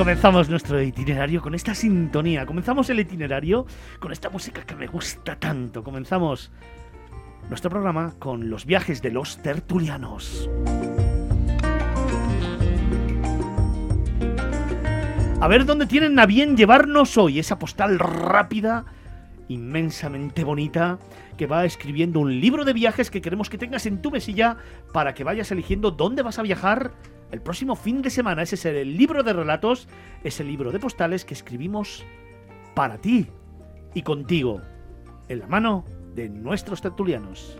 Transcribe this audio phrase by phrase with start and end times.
[0.00, 2.46] Comenzamos nuestro itinerario con esta sintonía.
[2.46, 3.66] Comenzamos el itinerario
[3.98, 5.84] con esta música que me gusta tanto.
[5.84, 6.50] Comenzamos
[7.50, 10.48] nuestro programa con los viajes de los tertulianos.
[15.38, 18.86] A ver dónde tienen a bien llevarnos hoy esa postal rápida,
[19.50, 20.98] inmensamente bonita,
[21.36, 24.56] que va escribiendo un libro de viajes que queremos que tengas en tu mesilla
[24.92, 26.92] para que vayas eligiendo dónde vas a viajar
[27.32, 28.42] el próximo fin de semana.
[28.42, 29.88] Ese es el libro de relatos,
[30.22, 32.04] es el libro de postales que escribimos
[32.74, 33.26] para ti
[33.92, 34.62] y contigo,
[35.28, 35.84] en la mano
[36.14, 37.58] de nuestros tertulianos.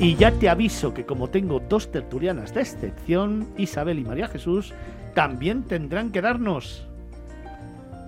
[0.00, 4.72] Y ya te aviso que como tengo dos tertulianas de excepción, Isabel y María Jesús,
[5.14, 6.88] también tendrán que darnos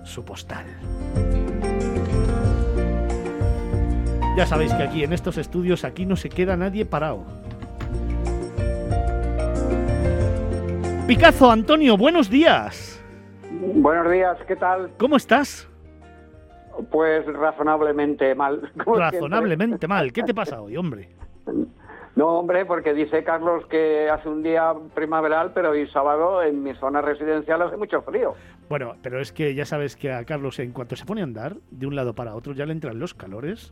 [0.07, 0.65] su postal.
[4.35, 7.25] Ya sabéis que aquí en estos estudios aquí no se queda nadie parado.
[11.07, 13.01] Picazo, Antonio, buenos días.
[13.49, 14.91] Buenos días, ¿qué tal?
[14.97, 15.67] ¿Cómo estás?
[16.91, 18.71] Pues razonablemente mal.
[18.75, 20.13] Razonablemente mal.
[20.13, 21.09] ¿Qué te pasa hoy, hombre?
[22.17, 26.73] No, hombre, porque dice Carlos que hace un día primaveral, pero hoy sábado en mi
[26.73, 28.33] zona residencial hace mucho frío.
[28.69, 31.57] Bueno, pero es que ya sabes que a Carlos en cuanto se pone a andar
[31.69, 33.71] de un lado para otro ya le entran los calores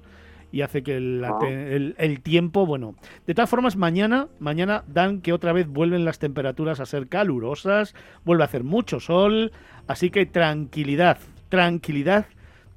[0.52, 1.40] y hace que Ah.
[1.48, 2.94] el, el tiempo, bueno,
[3.26, 7.96] de todas formas mañana, mañana dan que otra vez vuelven las temperaturas a ser calurosas,
[8.26, 9.54] vuelve a hacer mucho sol,
[9.88, 11.18] así que tranquilidad,
[11.50, 12.28] tranquilidad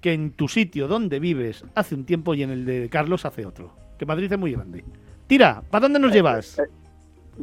[0.00, 3.44] que en tu sitio donde vives hace un tiempo y en el de Carlos hace
[3.44, 3.74] otro.
[3.98, 4.82] Que Madrid es muy grande.
[5.28, 6.58] Tira, ¿para dónde nos llevas?
[6.58, 6.62] Eh,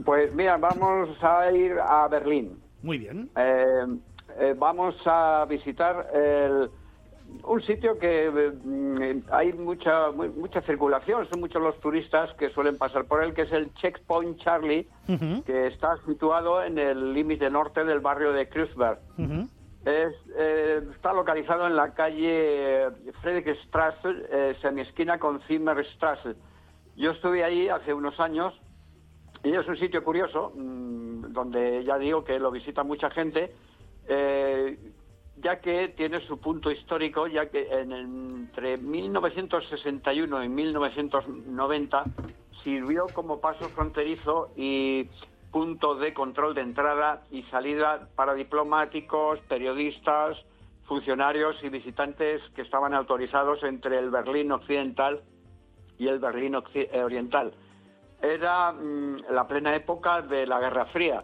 [0.03, 2.59] Pues mira, vamos a ir a Berlín.
[2.84, 3.29] Muy bien.
[3.38, 3.85] Eh,
[4.40, 6.69] eh, vamos a visitar el-
[7.44, 12.78] un sitio que eh, hay mucha mu- mucha circulación, son muchos los turistas que suelen
[12.78, 14.85] pasar por él, que es el Checkpoint Charlie,
[15.46, 19.00] que está situado en el límite norte del barrio de Kreuzberg.
[19.85, 22.88] Es, eh, está localizado en la calle
[23.22, 26.35] Friedrichstraße, eh, semiesquina con Zimmerstraße.
[26.96, 28.54] Yo estuve ahí hace unos años
[29.44, 33.54] y es un sitio curioso, mm, donde ya digo que lo visita mucha gente,
[34.08, 34.78] eh,
[35.38, 42.06] ya que tiene su punto histórico, ya que entre 1961 y 1990
[42.64, 45.10] sirvió como paso fronterizo y
[45.52, 50.38] punto de control de entrada y salida para diplomáticos, periodistas,
[50.86, 55.22] funcionarios y visitantes que estaban autorizados entre el Berlín occidental
[55.98, 57.54] y el Berlín eh, oriental.
[58.22, 61.24] Era mm, la plena época de la Guerra Fría.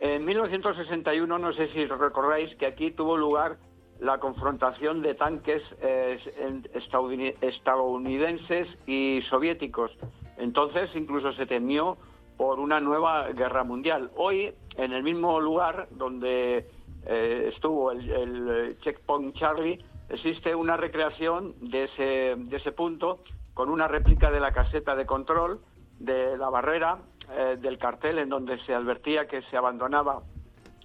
[0.00, 3.56] En 1961, no sé si recordáis que aquí tuvo lugar
[4.00, 9.92] la confrontación de tanques eh, en- estadouni- estadounidenses y soviéticos.
[10.38, 11.96] Entonces incluso se temió
[12.36, 14.10] por una nueva guerra mundial.
[14.16, 16.66] Hoy, en el mismo lugar donde
[17.06, 23.20] eh, estuvo el, el, Checkpoint Charlie, existe una recreación de ese, de ese punto
[23.54, 25.60] con una réplica de la caseta de control
[25.98, 26.98] de la barrera
[27.30, 30.22] eh, del cartel en donde se advertía que se abandonaba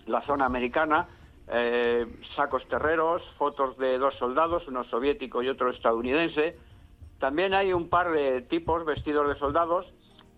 [0.05, 1.07] la zona americana,
[1.49, 2.05] eh,
[2.35, 6.57] sacos terreros, fotos de dos soldados, uno soviético y otro estadounidense.
[7.19, 9.85] También hay un par de tipos vestidos de soldados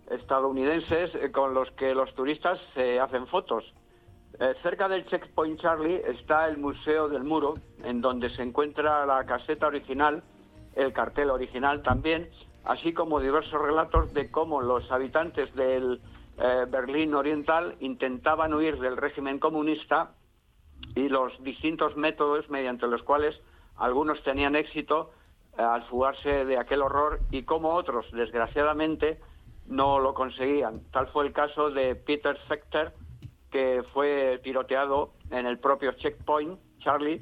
[0.10, 3.64] estadounidenses eh, con los que los turistas se hacen fotos.
[4.64, 9.68] Cerca del Checkpoint Charlie está el Museo del Muro, en donde se encuentra la caseta
[9.68, 10.24] original,
[10.80, 12.30] el cartel original también,
[12.64, 16.02] así como diversos relatos de cómo los habitantes del
[16.38, 20.12] eh, Berlín Oriental intentaban huir del régimen comunista
[20.96, 23.36] y los distintos métodos mediante los cuales
[23.76, 25.12] algunos tenían éxito
[25.58, 29.20] eh, al fugarse de aquel horror y cómo otros, desgraciadamente,
[29.68, 30.82] no lo conseguían.
[30.92, 32.94] Tal fue el caso de Peter Fechter,
[33.52, 37.22] que fue tiroteado en el propio checkpoint, Charlie,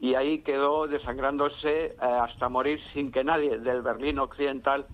[0.00, 4.86] y ahí quedó desangrándose eh, hasta morir sin que nadie del Berlín Occidental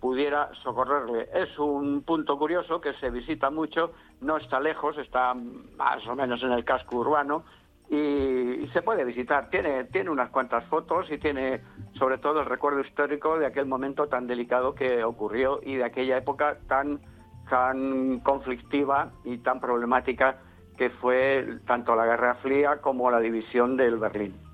[0.00, 1.28] pudiera socorrerle.
[1.34, 6.42] Es un punto curioso que se visita mucho, no está lejos, está más o menos
[6.42, 7.44] en el casco urbano
[7.88, 9.50] y, se puede visitar.
[9.50, 11.60] Tiene, tiene unas cuantas fotos y tiene
[11.98, 16.16] sobre todo el recuerdo histórico de aquel momento tan delicado que ocurrió y de aquella
[16.16, 17.00] época tan,
[17.48, 20.38] tan conflictiva y tan problemática
[20.78, 24.49] que fue tanto la Guerra Fría como la división del Berlín.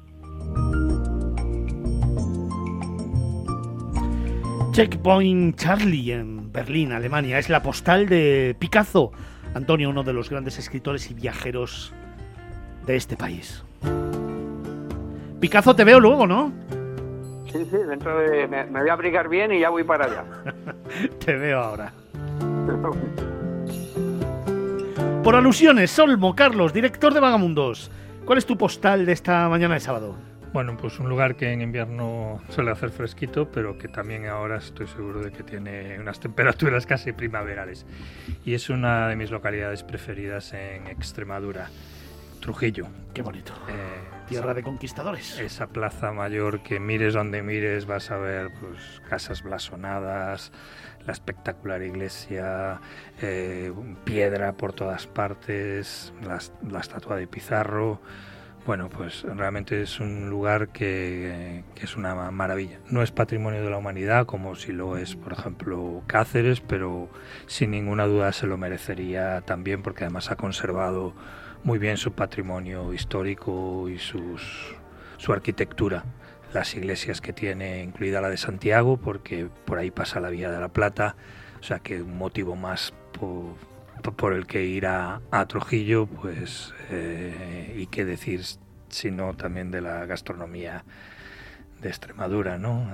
[4.77, 7.39] Checkpoint Charlie en Berlín, Alemania.
[7.39, 9.11] Es la postal de Picasso.
[9.55, 11.95] Antonio, uno de los grandes escritores y viajeros
[12.85, 13.65] de este país.
[15.41, 16.53] Picasso, te veo luego, ¿no?
[17.51, 18.47] Sí, sí, dentro de...
[18.49, 20.25] Me, me voy a abrigar bien y ya voy para allá.
[21.25, 21.95] te veo ahora.
[25.25, 27.91] Por alusiones, Olmo, Carlos, director de Vagamundos.
[28.27, 30.17] ¿Cuál es tu postal de esta mañana de sábado?
[30.53, 34.87] Bueno, pues un lugar que en invierno suele hacer fresquito, pero que también ahora estoy
[34.87, 37.87] seguro de que tiene unas temperaturas casi primaverales.
[38.45, 41.69] Y es una de mis localidades preferidas en Extremadura,
[42.41, 42.87] Trujillo.
[43.13, 43.53] Qué bonito.
[43.69, 45.39] Eh, Tierra de conquistadores.
[45.39, 50.53] Esa plaza mayor que mires donde mires vas a ver pues, casas blasonadas,
[51.07, 52.81] la espectacular iglesia,
[53.23, 53.73] eh,
[54.05, 58.01] piedra por todas partes, la, estatua de Pizarro.
[58.67, 62.81] Bueno, pues realmente es un lugar que, es una maravilla.
[62.91, 67.09] No es patrimonio de la humanidad como si lo es, por ejemplo, Cáceres, pero
[67.47, 71.15] sin ninguna duda se lo merecería también porque además ha conservado
[71.63, 74.75] muy bien su patrimonio histórico y sus,
[75.17, 76.03] su arquitectura.
[76.53, 80.59] Las iglesias que tiene, incluida la de Santiago, porque por ahí pasa la Vía de
[80.59, 81.15] la Plata,
[81.61, 83.55] o sea que un motivo más por,
[84.33, 88.43] el que ir a, Trujillo, pues, eh, y qué decir,
[88.89, 90.85] sino también de la gastronomía
[91.81, 92.89] de Extremadura, ¿no?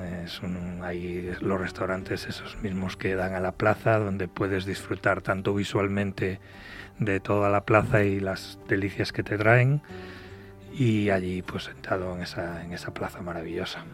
[0.82, 6.40] Hay los restaurantes esos mismos que dan a la plaza, donde puedes disfrutar tanto visualmente
[6.98, 9.82] de toda la plaza y las delicias que te traen.
[10.72, 13.84] Y allí, pues sentado en esa, en esa plaza maravillosa.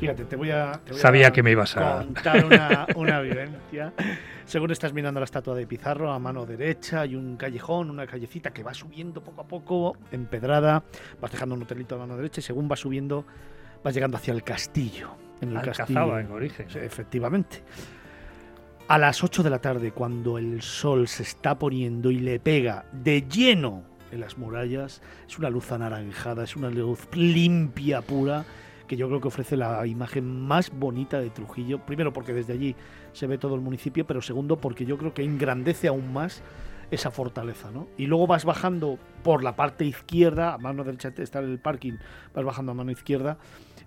[0.00, 0.80] Fíjate, te voy a.
[0.92, 1.98] Sabía que me ibas a.
[1.98, 3.92] Contar una, una vivencia.
[4.46, 8.50] Según estás mirando la estatua de Pizarro, a mano derecha hay un callejón, una callecita
[8.50, 10.82] que va subiendo poco a poco, empedrada.
[11.20, 13.26] Vas dejando un hotelito a mano derecha y según vas subiendo,
[13.84, 15.10] vas llegando hacia el castillo.
[15.42, 16.18] En el castillo.
[16.18, 16.66] en origen.
[16.74, 17.62] efectivamente.
[18.88, 22.86] A las 8 de la tarde, cuando el sol se está poniendo y le pega
[22.90, 28.44] de lleno en las murallas, es una luz anaranjada, es una luz limpia, pura,
[28.90, 31.78] que yo creo que ofrece la imagen más bonita de Trujillo.
[31.86, 32.74] Primero porque desde allí
[33.12, 36.42] se ve todo el municipio, pero segundo porque yo creo que engrandece aún más
[36.90, 37.86] esa fortaleza, ¿no?
[37.96, 41.98] Y luego vas bajando por la parte izquierda, a mano derecha está el parking,
[42.34, 43.38] vas bajando a mano izquierda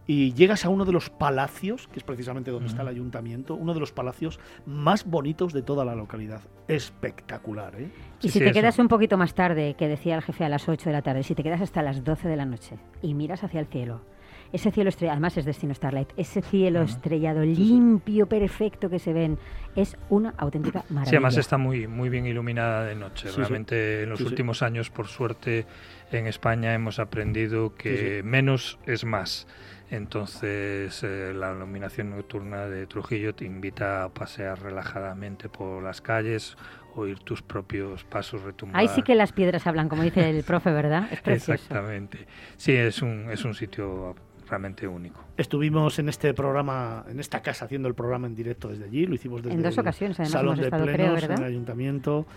[0.08, 3.74] y llegas a uno de los palacios, que es precisamente donde está el ayuntamiento, uno
[3.74, 6.44] de los palacios más bonitos de toda la localidad.
[6.70, 7.92] Espectacular, ¿eh?
[8.22, 10.86] Y si te quedas un poquito más tarde, que decía el jefe a las 8
[10.86, 13.60] de la tarde, si te quedas hasta las 12 de la noche y miras hacia
[13.60, 14.13] el cielo,
[14.54, 19.40] ese cielo estrellado, además es destino Starlight, ese cielo estrellado limpio, perfecto que se ven,
[19.76, 21.10] es una auténtica maravilla.
[21.10, 23.30] Sí, además está muy, muy bien iluminada de noche.
[23.36, 25.66] Realmente en los últimos años, por suerte,
[26.12, 29.48] en España hemos aprendido que menos es más.
[29.90, 36.58] Entonces eh, la iluminación nocturna de Trujillo te invita a pasear relajadamente por las calles,
[36.96, 38.80] oír tus propios pasos retumbar.
[38.80, 41.08] Ahí sí que las piedras hablan, como dice el profe, ¿verdad?
[41.12, 42.28] Es Exactamente.
[42.58, 44.16] Sí, es un, es un sitio
[44.54, 45.26] realmente único.
[45.36, 49.08] Estuvimos en este programa, en esta casa, haciendo el programa en directo desde allí.
[49.08, 52.28] Lo hicimos desde en dos ocasiones, además, salón de estado, plenos en el ayuntamiento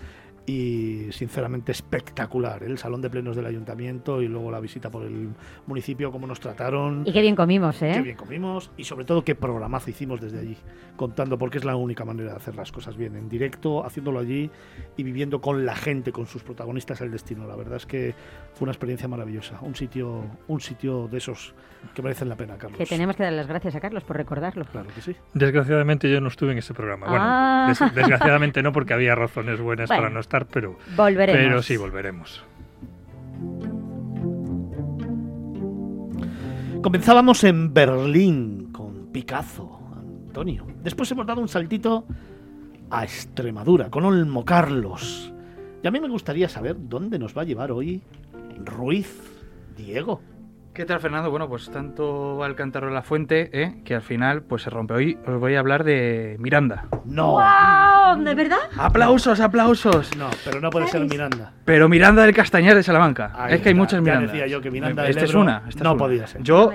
[0.47, 2.63] y sinceramente espectacular.
[2.63, 2.67] ¿eh?
[2.67, 5.29] El salón de plenos del ayuntamiento y luego la visita por el
[5.67, 7.03] municipio, cómo nos trataron.
[7.05, 7.91] Y qué bien comimos, ¿eh?
[7.93, 10.57] Qué bien comimos y sobre todo qué programazo hicimos desde allí,
[10.95, 14.49] contando porque es la única manera de hacer las cosas bien, en directo, haciéndolo allí
[14.95, 17.45] y viviendo con la gente, con sus protagonistas el destino.
[17.45, 18.15] La verdad es que
[18.53, 21.53] fue una experiencia maravillosa, un sitio, un sitio de esos
[21.93, 22.77] que merecen la pena, Carlos.
[22.77, 24.65] Que tenemos que dar las gracias a Carlos por recordarlo.
[24.65, 25.15] Claro que sí.
[25.33, 27.07] Desgraciadamente yo no estuve en ese programa.
[27.07, 27.73] Bueno, ah.
[27.93, 31.41] desgraciadamente no, porque había razones buenas para no estar pero, volveremos.
[31.41, 32.43] pero sí, volveremos.
[36.81, 39.79] Comenzábamos en Berlín con Picasso,
[40.27, 40.65] Antonio.
[40.83, 42.05] Después hemos dado un saltito
[42.89, 45.33] a Extremadura con Olmo Carlos.
[45.83, 48.01] Y a mí me gustaría saber dónde nos va a llevar hoy
[48.63, 49.19] Ruiz
[49.75, 50.21] Diego.
[50.77, 51.31] ¿Qué tal, Fernando?
[51.31, 53.81] Bueno, pues tanto va el cántaro de la fuente, ¿eh?
[53.83, 54.93] que al final pues se rompe.
[54.93, 56.85] Hoy os voy a hablar de Miranda.
[57.03, 57.31] ¡No!
[57.31, 58.23] ¡Wow!
[58.23, 58.57] ¿De verdad?
[58.77, 60.15] ¡Aplausos, aplausos!
[60.15, 61.51] No, pero no puede ser Miranda.
[61.65, 63.47] Pero Miranda del Castañar de Salamanca.
[63.49, 64.31] es que hay muchas Mirandas.
[64.31, 65.63] decía yo que Miranda Esta es una.
[65.81, 66.43] no podía ser.
[66.43, 66.71] Yo,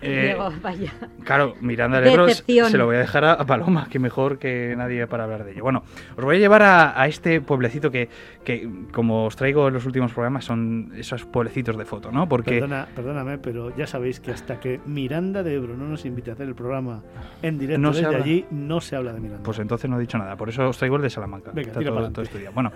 [0.00, 0.92] eh, vaya.
[1.24, 5.08] Claro, Miranda del Ebro se lo voy a dejar a, Paloma, que mejor que nadie
[5.08, 5.64] para hablar de ello.
[5.64, 5.82] Bueno,
[6.16, 8.08] os voy a llevar a, este pueblecito que,
[8.44, 12.28] que, como os traigo en los últimos programas, son esos pueblecitos de foto, ¿no?
[12.28, 12.60] Porque...
[12.60, 16.34] Perdona, perdona pero ya sabéis que hasta que Miranda de Ebro no nos invite a
[16.34, 17.02] hacer el programa
[17.42, 19.42] en directo no desde allí, no se habla de Miranda.
[19.42, 21.52] Pues entonces no he dicho nada, por eso os traigo el de Salamanca.
[21.52, 21.72] Venga,
[22.54, 22.72] Bueno,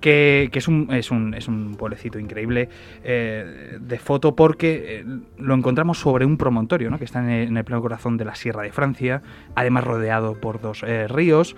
[0.00, 2.68] que, es, un, es, un, es un pueblecito increíble
[3.02, 5.04] eh, de foto porque eh,
[5.38, 6.98] lo encontramos sobre un promontorio, ¿no?
[6.98, 9.22] que está en el, pleno corazón de la Sierra de Francia,
[9.54, 11.56] además rodeado por dos eh, ríos,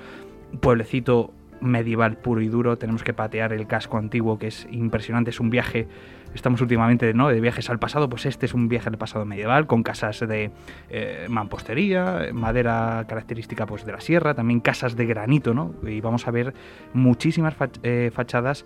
[0.60, 5.40] pueblecito medieval puro y duro, tenemos que patear el casco antiguo que es impresionante, es
[5.40, 5.86] un viaje
[6.34, 7.28] estamos últimamente ¿no?
[7.28, 10.50] de viajes al pasado, pues este es un viaje al pasado medieval con casas de
[10.88, 15.74] eh, mampostería, madera característica pues de la sierra, también casas de granito, ¿no?
[15.86, 16.54] Y vamos a ver
[16.92, 18.64] muchísimas eh, fachadas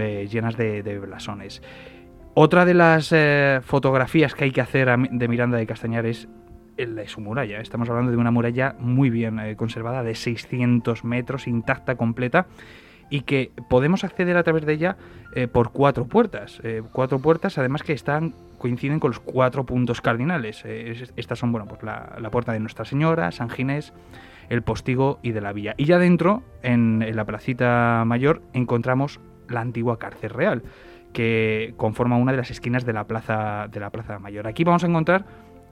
[0.00, 1.62] eh, llenas de, blasones.
[2.34, 3.12] Otra de las
[3.64, 6.28] fotografías que hay que hacer de Miranda de Castañar es
[6.76, 7.60] de su muralla.
[7.60, 12.46] Estamos hablando de una muralla muy bien conservada, de 600 metros, intacta, completa
[13.10, 14.96] y que podemos acceder a través de ella
[15.34, 16.60] eh, por cuatro puertas.
[16.62, 20.62] Eh, cuatro puertas, además que están coinciden con los cuatro puntos cardinales.
[20.64, 23.92] Eh, estas son, bueno, pues la, puerta de Nuestra Señora, San Ginés,
[24.48, 25.74] el Postigo y de la Villa.
[25.76, 30.62] Y ya dentro, en, la placita mayor, encontramos la antigua cárcel real,
[31.12, 34.46] que conforma una de las esquinas de la plaza, de la plaza mayor.
[34.46, 35.24] Aquí vamos a encontrar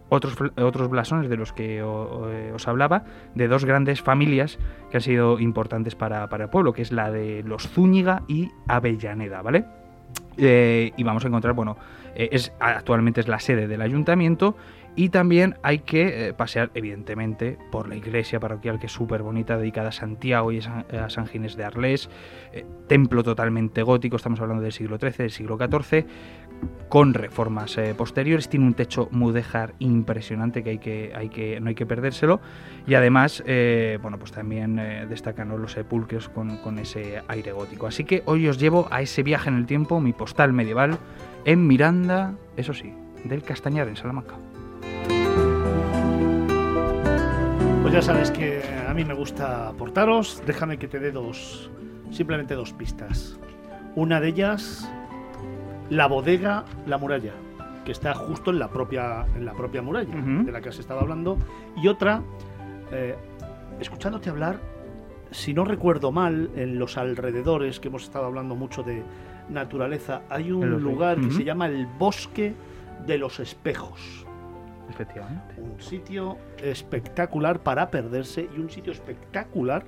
[0.08, 4.58] otros, otros blasones de los que eh, os hablaba, de dos grandes familias
[4.90, 9.42] que han sido importantes para, el pueblo, que es la de los Zúñiga y Avellaneda,
[9.42, 9.64] ¿vale?
[10.38, 11.76] Eh, y vamos a encontrar, bueno,
[12.14, 14.56] eh, es, actualmente es la sede del ayuntamiento
[14.94, 19.90] y también hay que pasear, evidentemente, por la iglesia parroquial, que es súper bonita, dedicada
[19.90, 22.08] a Santiago y a San Ginés de Arles.
[22.86, 26.06] templo totalmente gótico, estamos hablando del siglo XIII, del siglo XIV
[26.88, 28.48] con reformas eh, posteriores.
[28.48, 32.40] Tiene un techo mudéjar impresionante que, hay que, no hay que perdérselo.
[32.86, 37.86] Y además, eh, bueno, pues también eh, destacan los sepulcros con, ese aire gótico.
[37.86, 40.98] Así que hoy os llevo a ese viaje en el tiempo, mi postal medieval,
[41.44, 42.92] en Miranda, eso sí,
[43.24, 44.34] del Castañar, en Salamanca.
[47.82, 50.42] Pues ya sabes que a mí me gusta aportaros.
[50.46, 51.70] Déjame que te dé dos,
[52.10, 53.38] simplemente dos pistas.
[53.94, 54.88] Una de ellas
[55.90, 57.32] la bodega La Muralla,
[57.84, 61.00] que está justo en la propia, en la propia muralla de la que has estado
[61.00, 61.38] hablando.
[61.76, 62.22] Y otra,
[62.92, 63.14] eh,
[63.80, 64.58] escuchándote hablar,
[65.30, 69.02] si no recuerdo mal, en los alrededores, que hemos estado hablando mucho de
[69.48, 72.54] naturaleza, hay un lugar que se llama el Bosque
[73.06, 74.26] de los Espejos.
[74.88, 75.60] Efectivamente.
[75.60, 79.84] Un sitio espectacular para perderse y un sitio espectacular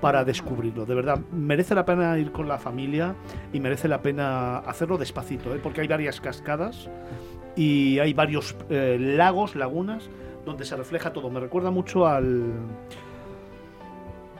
[0.00, 0.86] para descubrirlo.
[0.86, 3.14] De verdad, merece la pena ir con la familia
[3.52, 5.60] y merece la pena hacerlo despacito, ¿eh?
[5.62, 6.88] porque hay varias cascadas
[7.56, 10.08] y hay varios eh, lagos, lagunas,
[10.44, 11.30] donde se refleja todo.
[11.30, 12.52] Me recuerda mucho al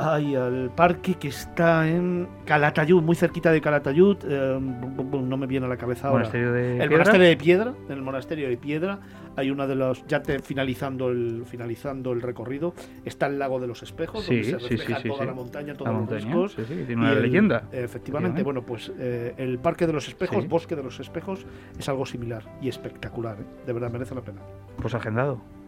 [0.02, 4.16] Ay, al parque que está en Calatayud, muy cerquita de Calatayud.
[4.24, 6.24] Eh, no me viene a la cabeza ahora.
[6.32, 7.74] el monasterio de Piedra.
[7.86, 8.98] En el monasterio de Piedra
[9.36, 10.06] hay una de los.
[10.06, 12.72] Ya te, finalizando el finalizando el recorrido,
[13.04, 16.56] está el lago de los espejos, donde se refleja toda la montaña, todos los riscos.
[16.66, 17.68] tiene una leyenda.
[17.70, 21.44] efectivamente, bueno, pues eh, el parque de los espejos, bosque de los espejos,
[21.78, 23.36] es algo similar y espectacular.
[23.38, 23.44] ¿eh?
[23.66, 24.40] De verdad merece la pena.
[24.80, 25.59] Pues agendado.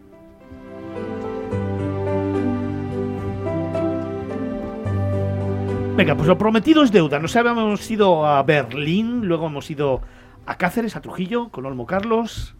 [5.95, 7.19] Venga, pues lo prometido es deuda.
[7.19, 10.01] Nos habíamos ido a Berlín, luego hemos ido
[10.47, 12.55] a Cáceres, a Trujillo, con Olmo Carlos.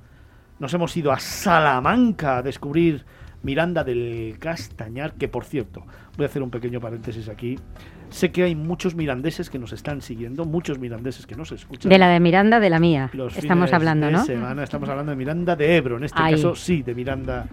[0.59, 3.05] Nos hemos ido a Salamanca a descubrir
[3.43, 5.85] Miranda del Castañar, que por cierto,
[6.17, 7.59] voy a hacer un pequeño paréntesis aquí.
[8.09, 11.89] Sé que hay muchos mirandeses que nos están siguiendo, muchos mirandeses que nos escuchan.
[11.89, 13.09] De la de Miranda, de la mía.
[13.35, 14.23] estamos hablando, ¿no?
[14.61, 17.47] estamos hablando de Miranda de Ebro, en este caso sí, de Miranda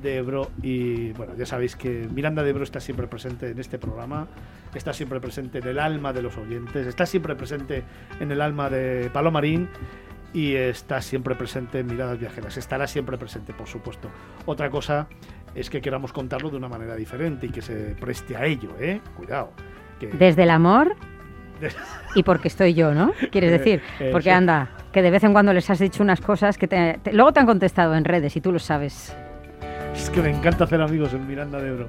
[0.00, 0.50] de Ebro.
[0.62, 4.28] Y bueno, ya sabéis que Miranda de Ebro está siempre presente en este programa,
[4.74, 7.82] está siempre presente en el alma de los oyentes, está siempre presente
[8.20, 9.68] en el alma de Palomarín
[10.36, 12.58] y está siempre presente en Miradas Viajeras.
[12.58, 14.10] Estará siempre presente, por supuesto.
[14.44, 15.08] Otra cosa
[15.54, 19.00] es que queramos contarlo de una manera diferente y que se preste a ello, ¿eh?
[19.16, 19.52] Cuidado.
[19.98, 20.94] Desde el amor
[22.14, 23.12] y porque estoy yo, ¿no?
[23.32, 26.58] Quieres eh, decir, porque anda, que de vez en cuando les has dicho unas cosas
[26.58, 29.16] que luego te han contestado en redes y tú lo sabes.
[29.94, 31.88] Es que me encanta hacer amigos en Miranda de Ebro.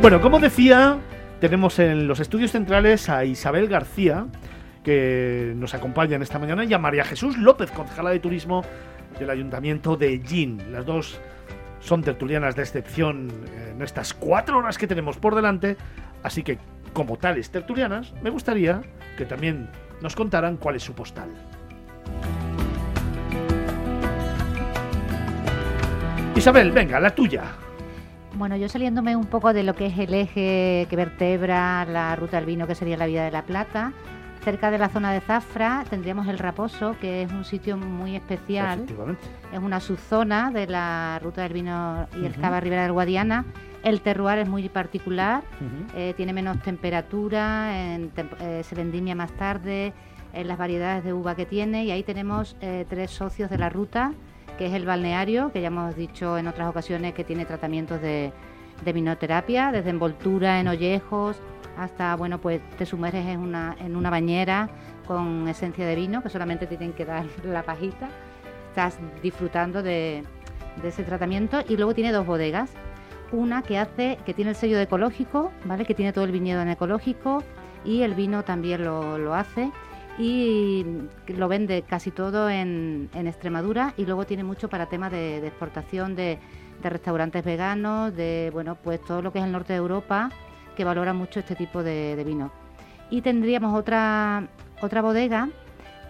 [0.00, 0.98] Bueno, como decía,
[1.40, 4.26] tenemos en los estudios centrales a Isabel García,
[4.82, 8.64] que nos acompaña en esta mañana, y a María Jesús López, concejala de turismo
[9.18, 10.72] del Ayuntamiento de Gin.
[10.72, 11.20] Las dos
[11.80, 13.28] son tertulianas de excepción
[13.70, 15.76] en estas cuatro horas que tenemos por delante,
[16.22, 16.58] así que
[16.92, 18.82] como tales tertulianas, me gustaría
[19.16, 19.68] que también
[20.00, 21.28] nos contaran cuál es su postal.
[26.34, 27.42] Isabel, venga, la tuya.
[28.34, 32.36] Bueno, yo saliéndome un poco de lo que es el eje que vertebra la ruta
[32.36, 33.92] del vino, que sería la Vía de la Plata,
[34.42, 38.86] cerca de la zona de Zafra tendríamos el Raposo, que es un sitio muy especial.
[39.52, 43.44] Es una subzona de la ruta del vino y el Cava Ribera del Guadiana.
[43.84, 45.42] El terroir es muy particular,
[45.94, 49.92] eh, tiene menos temperatura, eh, se vendimia más tarde,
[50.32, 53.68] en las variedades de uva que tiene y ahí tenemos eh, tres socios de la
[53.68, 54.12] ruta,
[54.56, 58.32] que es el balneario, que ya hemos dicho en otras ocasiones que tiene tratamientos de,
[58.84, 61.40] de vinoterapia, desde envoltura en ollejos,
[61.78, 64.68] hasta, bueno, pues te sumerges en una, en una bañera
[65.06, 68.08] con esencia de vino, que solamente tienen que dar la pajita.
[68.68, 70.24] Estás disfrutando de,
[70.82, 72.70] ese tratamiento y luego tiene dos bodegas.
[73.30, 75.84] Una que hace, que tiene el sello de ecológico, ¿vale?
[75.84, 77.42] Que tiene todo el viñedo en ecológico
[77.84, 79.70] y el vino también lo, hace
[80.18, 80.84] y
[81.28, 86.38] lo vende casi todo en, Extremadura y luego tiene mucho para temas de, exportación de,
[86.82, 90.30] restaurantes veganos, de bueno pues todo lo que es el norte de Europa
[90.78, 92.52] que valora mucho este tipo de, vino.
[93.10, 94.46] Y tendríamos otra
[94.80, 95.48] otra bodega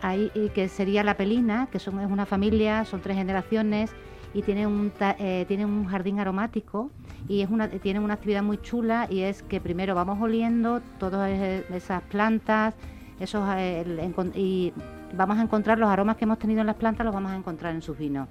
[0.02, 3.90] ahí que sería La Pelina, que son, es una familia, son tres generaciones
[4.34, 6.90] y tiene un, eh, un jardín aromático
[7.28, 11.30] y es una, tiene una actividad muy chula y es que primero vamos oliendo todas
[11.30, 12.75] esas plantas
[13.20, 14.75] esos, eh, y
[15.16, 17.75] vamos a encontrar los aromas que hemos tenido en las plantas, los vamos a encontrar
[17.75, 18.28] en sus vinos.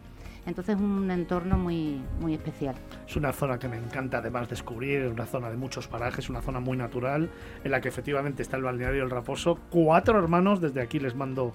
[0.47, 2.73] Entonces es un entorno muy, muy especial.
[3.05, 6.41] Es una zona que me encanta además descubrir, es una zona de muchos parajes, una
[6.41, 7.29] zona muy natural,
[7.65, 9.59] en la que efectivamente está el balneario El Raposo.
[9.69, 11.53] Cuatro hermanos, desde aquí les mando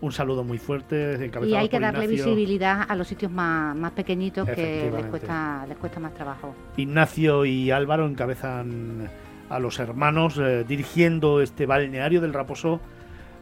[0.00, 1.30] un saludo muy fuerte.
[1.44, 5.78] Y hay que darle visibilidad a los sitios más, más pequeñitos que les cuesta, les
[5.78, 6.56] cuesta más trabajo.
[6.76, 9.08] Ignacio y Álvaro encabezan
[9.48, 12.80] a los hermanos eh, dirigiendo este balneario del Raposo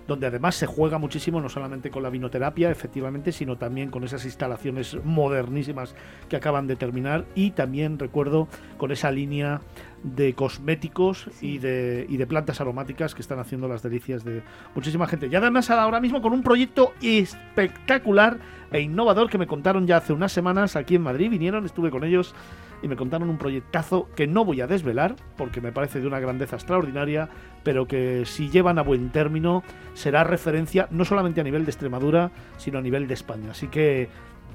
[0.07, 4.25] donde además se juega muchísimo no solamente con la vinoterapia, efectivamente, sino también con esas
[4.25, 5.95] instalaciones modernísimas
[6.29, 7.25] que acaban de terminar.
[7.35, 9.61] Y también recuerdo con esa línea
[10.03, 14.43] de cosméticos y, de, y de plantas aromáticas que están haciendo las delicias de
[14.75, 15.29] muchísima gente.
[15.29, 18.39] Y además ahora mismo con un proyecto espectacular
[18.73, 22.05] e innovador que me contaron ya hace unas semanas aquí en Madrid, vinieron, estuve con
[22.05, 22.35] ellos
[22.83, 26.21] y me contaron un proyectazo que no voy a desvelar porque me parece de una
[26.21, 27.29] grandeza extraordinaria,
[27.63, 29.63] pero que si llevan a buen término
[29.95, 33.53] será referencia no solamente a nivel de Extremadura, sino a nivel de España.
[33.53, 34.09] Así que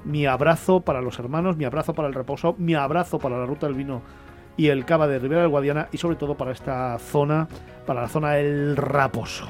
[0.04, 3.66] mi abrazo para los hermanos, mi abrazo para el reposo, mi abrazo para la ruta
[3.66, 4.02] del vino
[4.56, 7.48] y el cava de Ribera del Guadiana y sobre todo para esta zona,
[7.86, 9.48] para la zona del Raposo.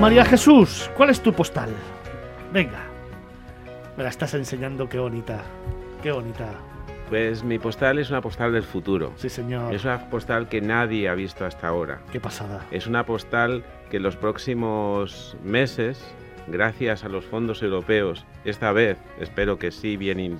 [0.00, 1.68] María Jesús, ¿cuál es tu postal?
[2.52, 2.80] Venga.
[3.96, 5.42] Me la estás enseñando, qué bonita.
[6.02, 6.48] Qué bonita.
[7.08, 9.12] Pues mi postal es una postal del futuro.
[9.16, 9.74] Sí, señor.
[9.74, 12.00] Es una postal que nadie ha visto hasta ahora.
[12.12, 12.64] Qué pasada.
[12.70, 16.02] Es una postal que en los próximos meses,
[16.46, 20.38] gracias a los fondos europeos, esta vez espero que sí, bien,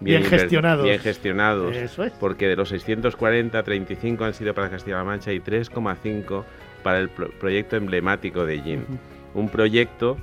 [0.00, 0.84] bien, gestionados.
[0.84, 1.76] Bien gestionados.
[1.76, 2.12] Eso es.
[2.12, 6.44] Porque de los 640, 35 han sido para Castilla-La Mancha y 3,5
[6.82, 8.86] para el proyecto emblemático de Gin.
[9.34, 10.16] Un proyecto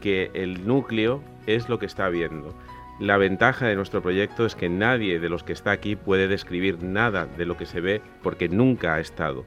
[0.00, 2.54] que el núcleo es lo que está viendo.
[2.98, 6.82] La ventaja de nuestro proyecto es que nadie de los que está aquí puede describir
[6.82, 9.46] nada de lo que se ve porque nunca ha estado.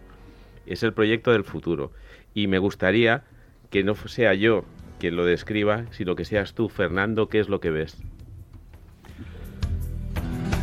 [0.66, 1.92] Es el proyecto del futuro
[2.34, 3.24] y me gustaría
[3.70, 4.66] que no sea yo
[5.00, 8.02] quien lo describa, sino que seas tú, Fernando, qué es lo que ves.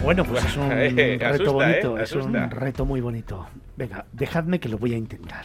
[0.03, 2.03] Bueno, pues es un reto bonito, ¿eh?
[2.03, 3.47] es un reto muy bonito.
[3.77, 5.45] Venga, dejadme que lo voy a intentar.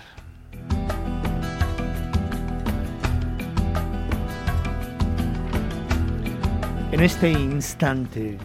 [6.95, 8.37] En este instante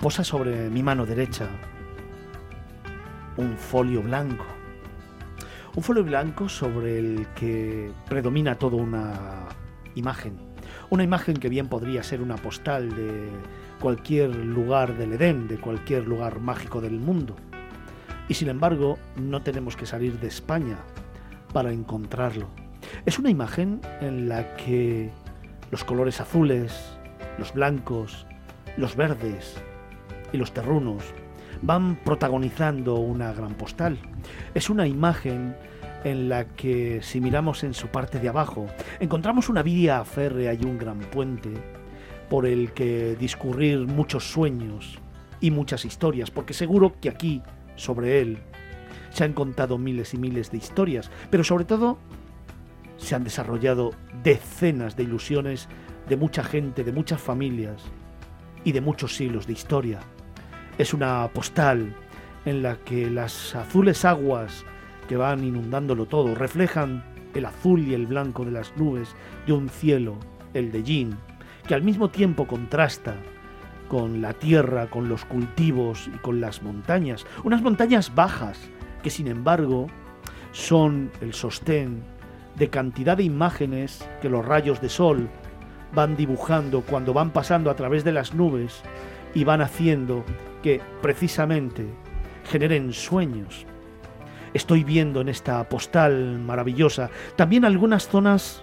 [0.00, 1.48] posa sobre mi mano derecha
[3.36, 4.44] un folio blanco.
[5.74, 9.48] Un folio blanco sobre el que predomina toda una
[9.96, 10.38] imagen.
[10.90, 13.28] Una imagen que bien podría ser una postal de
[13.80, 17.34] cualquier lugar del Edén, de cualquier lugar mágico del mundo.
[18.28, 20.76] Y sin embargo, no tenemos que salir de España
[21.52, 22.46] para encontrarlo.
[23.06, 25.10] Es una imagen en la que
[25.72, 26.96] los colores azules,
[27.38, 28.26] los blancos,
[28.76, 29.56] los verdes
[30.32, 31.02] y los terrunos
[31.62, 33.98] van protagonizando una gran postal.
[34.54, 35.56] Es una imagen
[36.04, 38.66] en la que si miramos en su parte de abajo
[39.00, 41.50] encontramos una vía férrea y un gran puente
[42.28, 44.98] por el que discurrir muchos sueños
[45.40, 47.42] y muchas historias, porque seguro que aquí,
[47.76, 48.38] sobre él,
[49.10, 51.98] se han contado miles y miles de historias, pero sobre todo
[53.02, 55.68] se han desarrollado decenas de ilusiones
[56.08, 57.82] de mucha gente, de muchas familias
[58.64, 60.00] y de muchos siglos de historia.
[60.78, 61.94] Es una postal
[62.44, 64.64] en la que las azules aguas
[65.08, 69.14] que van inundándolo todo reflejan el azul y el blanco de las nubes
[69.46, 70.16] de un cielo,
[70.54, 71.16] el de Yin,
[71.66, 73.16] que al mismo tiempo contrasta
[73.88, 78.58] con la tierra, con los cultivos y con las montañas, unas montañas bajas
[79.02, 79.88] que sin embargo
[80.52, 82.02] son el sostén
[82.56, 85.28] de cantidad de imágenes que los rayos de sol
[85.94, 88.82] van dibujando cuando van pasando a través de las nubes
[89.34, 90.24] y van haciendo
[90.62, 91.86] que precisamente
[92.44, 93.66] generen sueños.
[94.54, 98.62] Estoy viendo en esta postal maravillosa también algunas zonas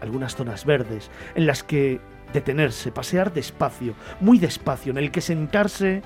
[0.00, 2.00] algunas zonas verdes en las que
[2.32, 6.02] detenerse, pasear despacio, muy despacio, en el que sentarse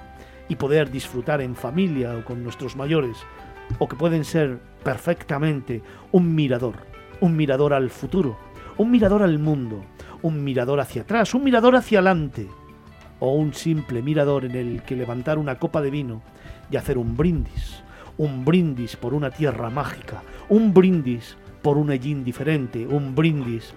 [0.49, 3.17] y poder disfrutar en familia o con nuestros mayores,
[3.79, 6.75] o que pueden ser perfectamente un mirador,
[7.21, 8.37] un mirador al futuro,
[8.77, 9.83] un mirador al mundo,
[10.23, 12.49] un mirador hacia atrás, un mirador hacia adelante,
[13.21, 16.23] o un simple mirador en el que levantar una copa de vino
[16.71, 17.83] y hacer un brindis,
[18.19, 23.75] un brindis por una tierra mágica, un brindis por un Ellín diferente, un brindis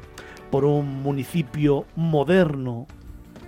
[0.51, 2.87] por un municipio moderno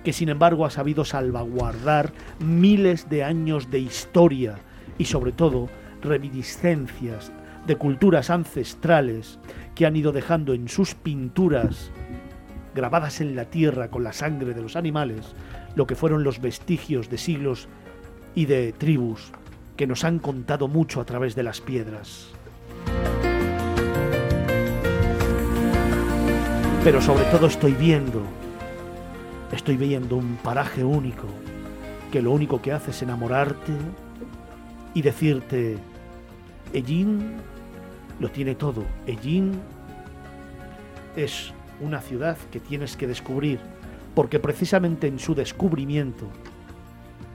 [0.03, 4.57] que sin embargo ha sabido salvaguardar miles de años de historia
[4.97, 5.69] y sobre todo
[6.01, 7.31] reminiscencias
[7.65, 9.39] de culturas ancestrales
[9.75, 11.91] que han ido dejando en sus pinturas
[12.73, 15.35] grabadas en la tierra con la sangre de los animales
[15.75, 17.67] lo que fueron los vestigios de siglos
[18.35, 19.31] y de tribus
[19.77, 22.29] que nos han contado mucho a través de las piedras.
[26.83, 28.21] Pero sobre todo estoy viendo,
[29.51, 31.27] estoy viendo un paraje único,
[32.11, 33.71] que lo único que hace es enamorarte
[34.93, 35.77] y decirte,
[36.73, 37.37] Ellín
[38.19, 38.83] lo tiene todo.
[39.05, 39.59] Ellín
[41.15, 43.59] es una ciudad que tienes que descubrir,
[44.15, 46.27] porque precisamente en su descubrimiento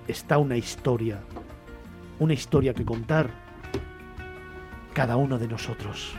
[0.09, 1.21] está una historia,
[2.19, 3.31] una historia que contar
[4.95, 6.15] cada uno de nosotros.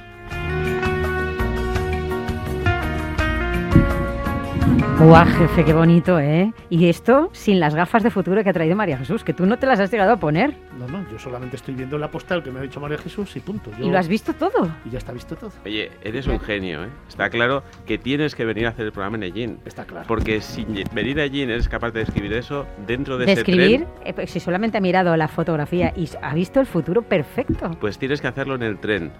[4.99, 6.51] Guau, jefe, qué bonito, ¿eh?
[6.71, 9.57] Y esto sin las gafas de futuro que ha traído María Jesús, que tú no
[9.57, 10.55] te las has llegado a poner.
[10.77, 13.39] No, no, yo solamente estoy viendo la postal que me ha dicho María Jesús y
[13.39, 13.69] punto.
[13.79, 14.69] ¿Y lo has visto todo?
[14.85, 15.51] Y ya está visto todo.
[15.65, 16.89] Oye, eres un genio, ¿eh?
[17.07, 19.59] Está claro que tienes que venir a hacer el programa en Ellín.
[19.65, 20.05] Está claro.
[20.07, 23.81] Porque si venir allí eres capaz de escribir eso dentro de, ¿De ese escribir?
[23.85, 27.69] tren, Eh, pues si solamente ha mirado la fotografía y ha visto el futuro perfecto.
[27.79, 29.11] pues tienes que hacerlo en el tren.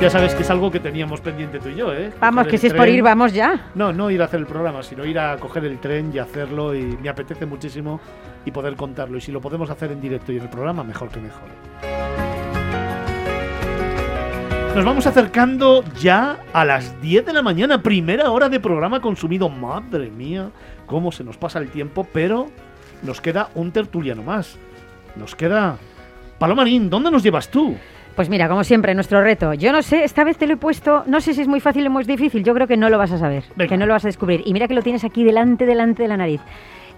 [0.00, 2.12] Ya sabes que es algo que teníamos pendiente tú y yo, ¿eh?
[2.20, 3.70] Vamos, Coger que si es por ir, vamos ya.
[3.74, 6.72] No, no ir a hacer el programa, sino ir a coger el tren y hacerlo
[6.72, 8.00] y me apetece muchísimo
[8.44, 9.18] y poder contarlo.
[9.18, 11.48] Y si lo podemos hacer en directo y en el programa, mejor que mejor.
[14.76, 19.48] Nos vamos acercando ya a las 10 de la mañana, primera hora de programa consumido.
[19.48, 20.50] Madre mía,
[20.86, 22.46] cómo se nos pasa el tiempo, pero
[23.02, 24.56] nos queda un tertuliano más.
[25.16, 25.76] Nos queda...
[26.38, 27.76] Palomarín, ¿dónde nos llevas tú?
[28.18, 29.54] Pues mira, como siempre, nuestro reto.
[29.54, 31.86] Yo no sé, esta vez te lo he puesto, no sé si es muy fácil
[31.86, 33.68] o muy difícil, yo creo que no lo vas a saber, Venga.
[33.68, 34.42] que no lo vas a descubrir.
[34.44, 36.40] Y mira que lo tienes aquí delante, delante de la nariz.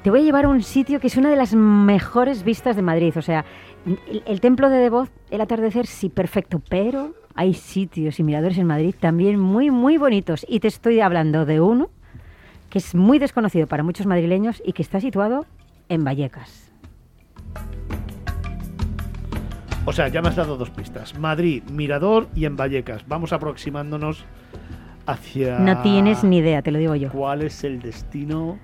[0.03, 2.81] Te voy a llevar a un sitio que es una de las mejores vistas de
[2.81, 3.13] Madrid.
[3.19, 3.45] O sea,
[3.85, 8.69] el, el templo de Devoz, el atardecer, sí, perfecto, pero hay sitios y miradores en
[8.69, 10.47] Madrid también muy, muy bonitos.
[10.49, 11.91] Y te estoy hablando de uno
[12.71, 15.45] que es muy desconocido para muchos madrileños y que está situado
[15.91, 16.73] en Vallecas.
[19.87, 21.19] O sea, ya me has dado dos pistas.
[21.19, 23.07] Madrid, Mirador y en Vallecas.
[23.09, 24.25] Vamos aproximándonos
[25.07, 25.59] hacia...
[25.59, 27.11] No tienes ni idea, te lo digo yo.
[27.11, 28.59] ¿Cuál es el destino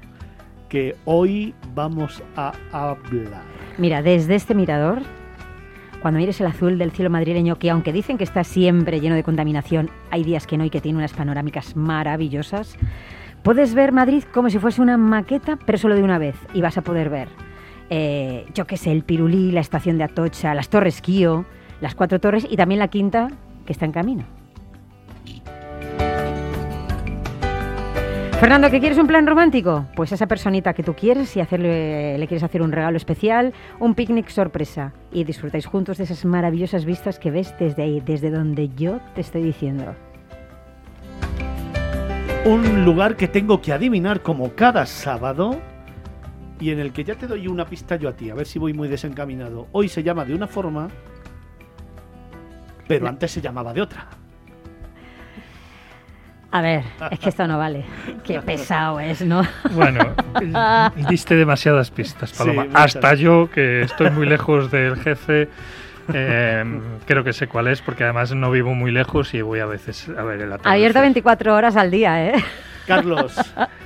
[0.69, 3.43] que hoy vamos a hablar?
[3.79, 5.01] Mira, desde este mirador,
[6.03, 9.23] cuando mires el azul del cielo madrileño, que aunque dicen que está siempre lleno de
[9.23, 12.77] contaminación, hay días que no y que tiene unas panorámicas maravillosas,
[13.43, 16.37] puedes ver Madrid como si fuese una maqueta, pero solo de una vez.
[16.53, 17.29] Y vas a poder ver,
[17.91, 21.45] eh, yo qué sé, el Pirulí, la estación de Atocha, las Torres Kío,
[21.81, 23.29] las cuatro torres y también la quinta
[23.65, 24.25] que está en camino.
[28.41, 29.87] Fernando, ¿qué quieres un plan romántico?
[29.97, 33.95] Pues esa personita que tú quieres y hacerle, le quieres hacer un regalo especial, un
[33.95, 38.69] picnic sorpresa y disfrutáis juntos de esas maravillosas vistas que ves desde ahí, desde donde
[38.77, 39.95] yo te estoy diciendo.
[42.45, 45.59] Un lugar que tengo que adivinar como cada sábado
[46.61, 48.59] y en el que ya te doy una pista yo a ti, a ver si
[48.59, 49.69] voy muy desencaminado.
[49.73, 50.89] Hoy se llama de una forma,
[52.89, 54.07] pero antes se llamaba de otra.
[56.53, 57.85] A ver, es que esto no vale.
[58.25, 59.43] Qué pesado es, ¿no?
[59.73, 60.01] Bueno,
[61.09, 62.67] diste demasiadas pistas, Paloma.
[62.73, 65.49] Hasta yo, que estoy muy lejos del jefe,
[66.15, 69.67] eh, creo que sé cuál es, porque además no vivo muy lejos y voy a
[69.67, 70.73] veces a ver el atardecer.
[70.73, 72.45] Abierto 24 horas al día, ¿eh?
[72.87, 73.35] Carlos,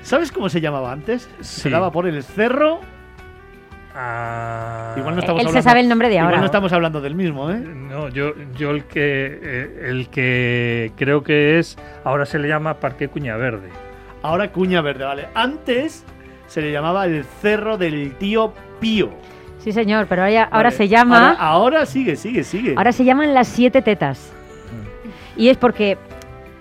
[0.03, 1.29] ¿sabes cómo se llamaba antes?
[1.41, 2.81] Se daba por el cerro.
[3.95, 6.39] Ah, Igual no estamos Él se hablando- sabe el nombre de Igual ahora.
[6.41, 7.59] no estamos hablando del mismo, ¿eh?
[7.59, 12.75] No, yo, yo el que eh, el que creo que es ahora se le llama
[12.75, 13.69] Parque Cuña Verde.
[14.23, 15.29] Ahora Cuña Verde, vale.
[15.35, 16.05] Antes
[16.47, 19.11] se le llamaba el cerro del tío Pío.
[19.59, 21.31] Sí, señor, pero ahora, ahora se llama...
[21.33, 22.75] Ahora, ahora sigue, sigue, sigue.
[22.77, 24.33] Ahora se llaman las siete tetas.
[25.37, 25.99] Y es porque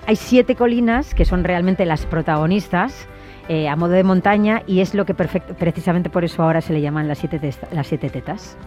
[0.10, 3.08] hay siete colinas que son realmente las protagonistas
[3.48, 6.74] eh, a modo de montaña y es lo que perfect- precisamente por eso ahora se
[6.74, 7.40] le llaman las siete,
[7.72, 8.58] las siete tetas.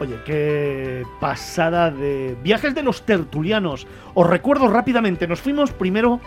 [0.00, 3.86] Oye, qué pasada de viajes de los tertulianos.
[4.14, 6.20] Os recuerdo rápidamente, nos fuimos primero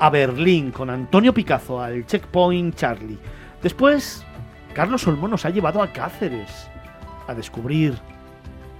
[0.00, 3.18] a Berlín con Antonio Picazo al Checkpoint Charlie.
[3.62, 4.24] Después
[4.72, 6.70] Carlos Olmo nos ha llevado a Cáceres
[7.28, 7.98] a descubrir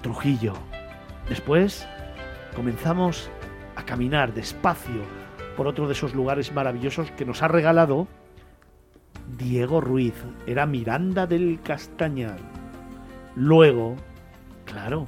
[0.00, 0.54] Trujillo.
[1.28, 1.86] Después
[2.54, 3.28] comenzamos
[3.74, 5.25] a caminar despacio
[5.56, 8.06] por otro de esos lugares maravillosos que nos ha regalado
[9.38, 10.14] Diego Ruiz.
[10.46, 12.38] Era Miranda del Castañar.
[13.34, 13.96] Luego,
[14.64, 15.06] claro,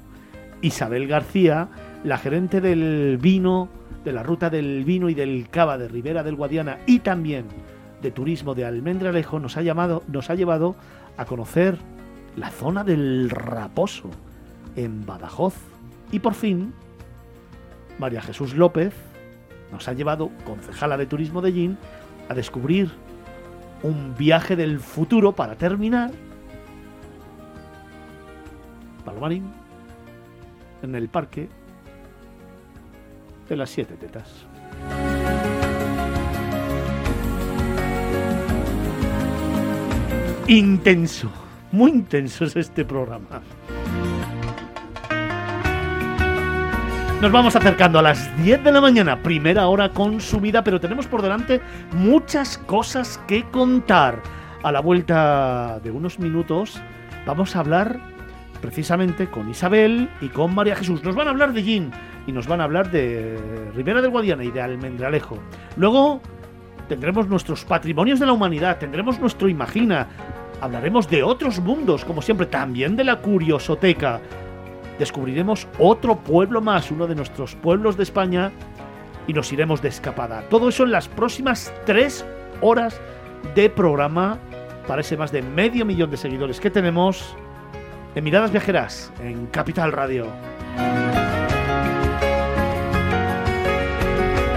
[0.61, 1.69] Isabel García,
[2.05, 3.69] la gerente del vino,
[4.05, 7.47] de la ruta del vino y del cava de Ribera del Guadiana y también
[8.03, 10.77] de turismo de Almendralejo, nos ha, llamado, nos ha llevado
[11.17, 11.77] a conocer
[12.37, 14.11] la zona del Raposo,
[14.77, 15.55] en Badajoz.
[16.13, 16.73] Y por fin,
[17.99, 18.95] María Jesús López
[19.73, 21.79] nos ha llevado, concejala de turismo de Gin,
[22.29, 22.91] a descubrir
[23.83, 26.11] un viaje del futuro para terminar
[29.05, 29.51] Palomarín
[30.83, 31.49] en el parque
[33.49, 34.29] de las siete tetas.
[40.47, 41.31] Intenso,
[41.73, 43.43] muy intenso es este programa.
[47.21, 51.21] Nos vamos acercando a las 10 de la mañana, primera hora consumida, pero tenemos por
[51.21, 51.61] delante
[51.93, 54.23] muchas cosas que contar.
[54.63, 56.81] A la vuelta de unos minutos
[57.27, 57.99] vamos a hablar
[58.61, 61.03] precisamente con Isabel y con María Jesús.
[61.03, 61.91] Nos van a hablar de Gin
[62.29, 63.37] y nos van a hablar de
[63.75, 65.39] Ribera del Guadiana y de Almendralejo.
[65.77, 66.21] Luego
[66.89, 70.07] tendremos nuestros patrimonios de la humanidad, tendremos nuestro Imagina,
[70.61, 74.21] hablaremos de otros mundos, como siempre, también de la curiosoteca.
[74.99, 78.53] Descubriremos otro pueblo más, uno de nuestros pueblos de España,
[79.27, 80.43] y nos iremos de escapada.
[80.49, 82.25] Todo eso en las próximas tres
[82.61, 83.01] horas
[83.55, 84.39] de programa
[84.87, 87.37] para ese más de medio millón de seguidores que tenemos
[88.15, 90.27] en Miradas Viajeras, en Capital Radio.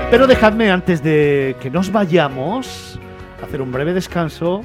[0.10, 3.00] Pero dejadme antes de que nos vayamos,
[3.44, 4.62] hacer un breve descanso,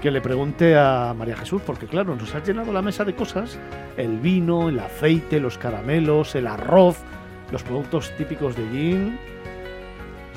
[0.00, 3.58] que le pregunte a María Jesús, porque claro, nos ha llenado la mesa de cosas,
[3.96, 6.98] el vino, el aceite, los caramelos, el arroz,
[7.52, 9.18] los productos típicos de Gin.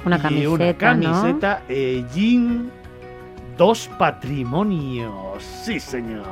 [0.05, 2.69] Una camiseta, y una camiseta eh, Gin,
[3.57, 5.41] dos patrimonios.
[5.43, 6.25] Sí, señor.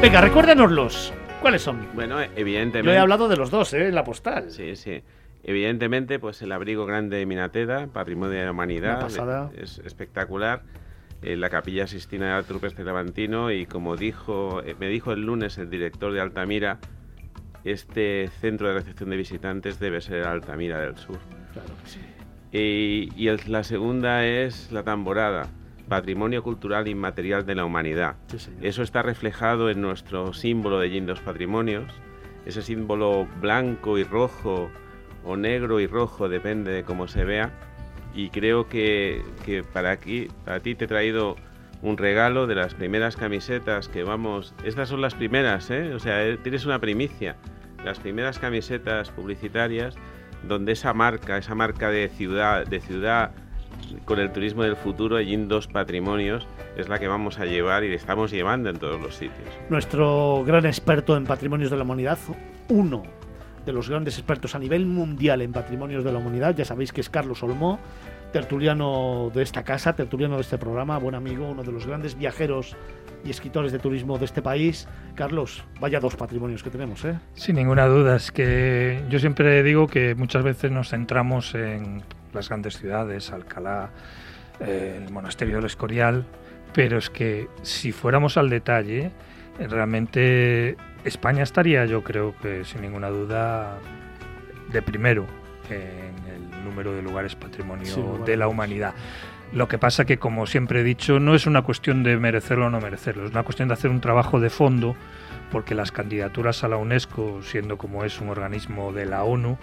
[0.00, 1.12] Venga, recuérdanoslos.
[1.42, 1.88] ¿Cuáles son?
[1.94, 2.86] Bueno, evidentemente.
[2.86, 3.88] Yo he hablado de los dos, ¿eh?
[3.88, 4.50] En la postal.
[4.50, 5.02] Sí, sí.
[5.42, 9.00] Evidentemente, pues el abrigo grande de Minateda, patrimonio de la humanidad.
[9.00, 9.50] pasada.
[9.56, 10.62] Es espectacular.
[11.22, 15.26] Eh, la capilla Sistina de Trupes de Levantino y como dijo, eh, me dijo el
[15.26, 16.78] lunes el director de Altamira,
[17.64, 21.18] este centro de recepción de visitantes debe ser Altamira del Sur.
[21.52, 22.00] Claro que sí.
[22.52, 25.46] Y, y la segunda es la tamborada,
[25.88, 28.16] patrimonio cultural inmaterial de la humanidad.
[28.62, 31.92] Eso está reflejado en nuestro símbolo de Gindos Patrimonios,
[32.46, 34.70] ese símbolo blanco y rojo
[35.24, 37.52] o negro y rojo, depende de cómo se vea.
[38.14, 39.22] Y creo que,
[39.72, 41.36] para, aquí, para ti te he traído
[41.82, 44.54] un regalo de las primeras camisetas que vamos...
[44.64, 45.94] Estas son las primeras, ¿eh?
[45.94, 47.36] O sea, eh, tienes una primicia.
[47.84, 49.94] Las primeras camisetas publicitarias
[50.46, 53.30] donde esa marca, esa marca de ciudad, de ciudad
[54.04, 56.46] con el turismo del futuro, allí en dos patrimonios,
[56.76, 59.48] es la que vamos a llevar y estamos llevando en todos los sitios.
[59.68, 62.18] Nuestro gran experto en patrimonios de la humanidad,
[62.68, 63.02] uno
[63.64, 67.00] de los grandes expertos a nivel mundial en patrimonios de la humanidad, ya sabéis que
[67.00, 67.78] es Carlos Olmó,
[68.32, 72.76] tertuliano de esta casa, tertuliano de este programa, buen amigo, uno de los grandes viajeros
[73.24, 74.88] y escritores de turismo de este país.
[75.14, 77.18] Carlos, vaya dos patrimonios que tenemos, ¿eh?
[77.34, 82.48] Sin ninguna duda, es que yo siempre digo que muchas veces nos centramos en las
[82.48, 83.90] grandes ciudades, Alcalá,
[84.60, 86.24] eh, el monasterio del Escorial,
[86.72, 89.10] pero es que si fuéramos al detalle,
[89.58, 93.78] realmente España estaría, yo creo que sin ninguna duda,
[94.70, 95.26] de primero
[95.68, 98.94] en el número de lugares patrimonio de la humanidad.
[99.52, 102.70] Lo que pasa que, como siempre he dicho, no es una cuestión de merecerlo o
[102.70, 104.94] no merecerlo, es una cuestión de hacer un trabajo de fondo,
[105.50, 109.58] porque las candidaturas a la UNESCO, siendo como es un organismo de la ONU,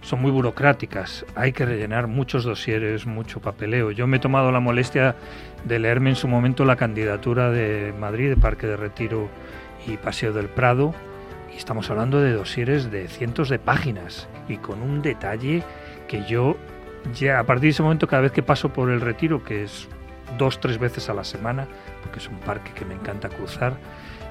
[0.00, 1.24] son muy burocráticas.
[1.34, 3.90] Hay que rellenar muchos dosieres, mucho papeleo.
[3.90, 5.16] Yo me he tomado la molestia
[5.64, 9.28] de leerme en su momento la candidatura de Madrid, de Parque de Retiro
[9.88, 10.94] y Paseo del Prado,
[11.52, 15.62] y estamos hablando de dosieres de cientos de páginas y con un detalle
[16.06, 16.56] que yo
[17.14, 19.88] ya a partir de ese momento cada vez que paso por el Retiro, que es
[20.36, 21.66] dos, tres veces a la semana,
[22.02, 23.74] porque es un parque que me encanta cruzar,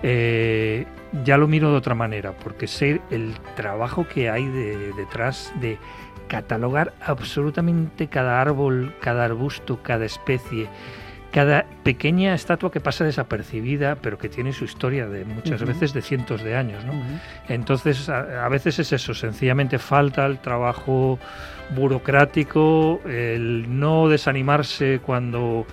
[0.04, 0.86] eh,
[1.24, 4.46] ya lo miro de otra manera, porque sé el trabajo que hay
[4.96, 5.78] detrás de
[6.28, 10.68] catalogar absolutamente cada árbol, cada arbusto, cada especie,
[11.38, 16.02] cada pequeña estatua que pasa desapercibida, pero que tiene su historia de muchas veces de
[16.02, 16.84] cientos de años.
[16.84, 16.94] ¿no?
[17.48, 21.20] Entonces, a, veces es eso, sencillamente falta el trabajo
[21.76, 25.68] burocrático, el no desanimarse cuando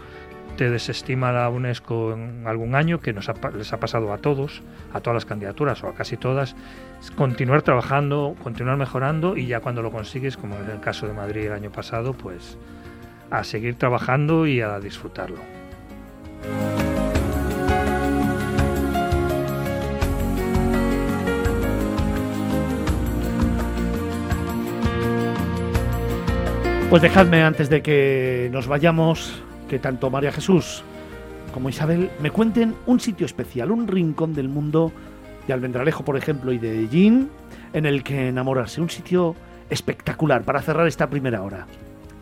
[0.59, 4.61] te desestima la UNESCO en algún año, que nos les ha pasado a todos,
[4.93, 6.57] a todas las candidaturas o a casi todas,
[7.17, 11.47] continuar trabajando, continuar mejorando y ya cuando lo consigues, como en el caso de Madrid
[11.47, 12.59] el año pasado, pues
[13.39, 15.39] a seguir trabajando y a disfrutarlo.
[26.91, 30.85] Pues dejadme antes de que nos vayamos que tanto María Jesús
[31.53, 34.93] como Isabel me cuenten un sitio especial, un rincón del mundo
[35.47, 37.31] de Almendralejo, por ejemplo, y de Jean,
[37.73, 39.35] en el que enamorarse, un sitio
[39.71, 41.67] espectacular para cerrar esta primera hora.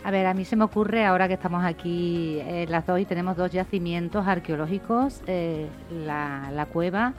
[0.04, 3.04] A ver, a mí se me ocurre, ahora que estamos aquí en las dos y
[3.04, 5.68] tenemos dos yacimientos arqueológicos, eh,
[6.04, 7.14] la, la cueva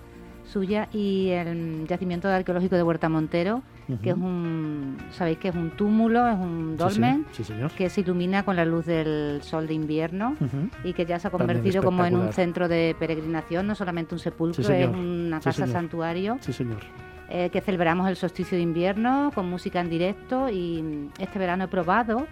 [0.46, 3.62] suya y el yacimiento arqueológico de Huerta Montero,
[4.02, 7.26] que es un, sabéis que es un túmulo, es un dolmen,
[7.78, 10.36] que se ilumina con la luz del sol de invierno
[10.84, 14.20] y que ya se ha convertido como en un centro de peregrinación, no solamente un
[14.20, 16.38] sepulcro, es una casa santuario.
[17.30, 21.68] Eh, que celebramos el solsticio de invierno con música en directo y este verano he
[21.68, 22.28] probado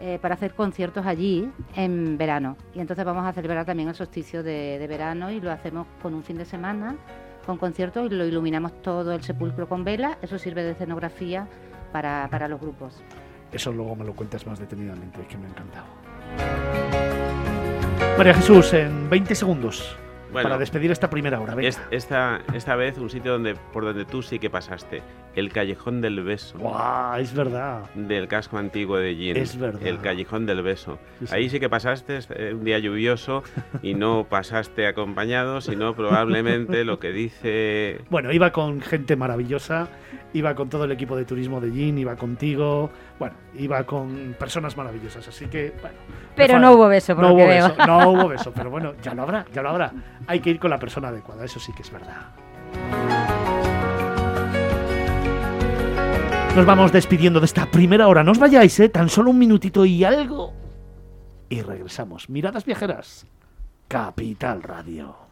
[0.00, 2.56] eh, para hacer conciertos allí en verano.
[2.74, 6.22] Y entonces vamos a celebrar también el solsticio de verano y lo hacemos con un
[6.22, 6.96] fin de semana
[7.44, 10.18] con conciertos y lo iluminamos todo el sepulcro con vela.
[10.22, 11.46] Eso sirve de escenografía
[11.92, 13.02] para, para los grupos.
[13.52, 15.86] Eso luego me lo cuentas más detenidamente, que me ha encantado.
[18.18, 19.96] María Jesús, en 20 segundos
[20.32, 21.54] para despedir esta primera hora.
[21.90, 25.00] esta, esta vez un sitio donde, por donde tú sí que pasaste,
[25.36, 26.58] el Callejón del Beso.
[27.18, 27.82] es verdad.
[27.94, 29.36] Del casco antiguo de Gin.
[29.36, 29.86] Es verdad.
[29.86, 30.98] El Callejón del Beso.
[31.30, 33.42] Ahí sí que pasaste eh, un día lluvioso
[33.82, 38.00] y no pasaste acompañado, sino probablemente lo que dice...
[38.10, 39.88] Bueno, iba con gente maravillosa,
[40.32, 44.76] iba con todo el equipo de turismo de Gin, iba contigo, bueno, iba con personas
[44.76, 45.96] maravillosas, así que, bueno.
[46.36, 49.22] Pero no hubo beso, por no hubo Beso, no hubo beso, pero bueno, ya lo
[49.22, 49.92] habrá, ya lo habrá.
[50.26, 53.33] Hay que ir con la persona adecuada, eso sí que es verdad.
[56.56, 58.22] Nos vamos despidiendo de esta primera hora.
[58.22, 58.88] No os vayáis, ¿eh?
[58.88, 60.52] Tan solo un minutito y algo.
[61.48, 62.30] Y regresamos.
[62.30, 63.26] Miradas viajeras.
[63.88, 65.16] Capital Radio.